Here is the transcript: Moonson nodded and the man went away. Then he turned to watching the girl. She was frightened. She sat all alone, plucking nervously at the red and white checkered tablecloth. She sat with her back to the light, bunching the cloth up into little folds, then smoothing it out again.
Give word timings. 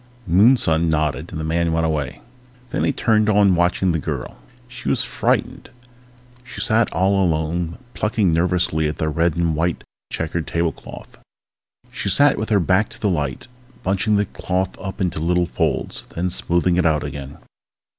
Moonson 0.25 0.89
nodded 0.89 1.29
and 1.31 1.39
the 1.39 1.43
man 1.45 1.71
went 1.71 1.85
away. 1.85 2.21
Then 2.71 2.83
he 2.83 2.91
turned 2.91 3.27
to 3.27 3.33
watching 3.35 3.91
the 3.91 3.99
girl. 3.99 4.37
She 4.67 4.89
was 4.89 5.03
frightened. 5.03 5.69
She 6.43 6.59
sat 6.59 6.91
all 6.91 7.23
alone, 7.23 7.77
plucking 7.93 8.33
nervously 8.33 8.87
at 8.87 8.97
the 8.97 9.09
red 9.09 9.35
and 9.35 9.55
white 9.55 9.83
checkered 10.11 10.47
tablecloth. 10.47 11.19
She 11.91 12.09
sat 12.09 12.39
with 12.39 12.49
her 12.49 12.59
back 12.59 12.89
to 12.89 12.99
the 12.99 13.09
light, 13.09 13.47
bunching 13.83 14.15
the 14.15 14.25
cloth 14.25 14.75
up 14.79 15.01
into 15.01 15.19
little 15.19 15.45
folds, 15.45 16.07
then 16.15 16.31
smoothing 16.31 16.77
it 16.77 16.85
out 16.87 17.03
again. 17.03 17.37